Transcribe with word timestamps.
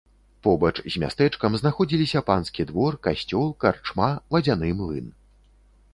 Побач 0.45 0.71
з 0.93 1.01
мястэчкам 1.03 1.57
знаходзіліся 1.61 2.23
панскі 2.31 2.67
двор, 2.71 2.99
касцёл, 3.09 3.47
карчма, 3.65 4.11
вадзяны 4.37 4.69
млын. 4.81 5.07